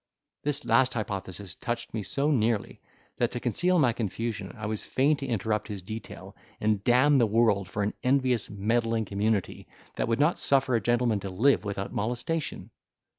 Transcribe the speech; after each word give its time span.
This 0.41 0.65
last 0.65 0.95
hypothesis 0.95 1.53
touched 1.53 1.93
me 1.93 2.01
so 2.01 2.31
nearly 2.31 2.81
that, 3.17 3.29
to 3.33 3.39
conceal 3.39 3.77
my 3.77 3.93
confusion, 3.93 4.51
I 4.57 4.65
was 4.65 4.81
fain 4.83 5.15
to 5.17 5.27
interrupt 5.27 5.67
his 5.67 5.83
detail, 5.83 6.35
and 6.59 6.83
damn 6.83 7.19
the 7.19 7.27
world 7.27 7.69
for 7.69 7.83
an 7.83 7.93
envious 8.01 8.49
meddling 8.49 9.05
community, 9.05 9.67
that 9.97 10.07
would 10.07 10.19
not 10.19 10.39
suffer 10.39 10.73
a 10.73 10.81
gentleman 10.81 11.19
to 11.19 11.29
live 11.29 11.63
without 11.63 11.93
molestation. 11.93 12.71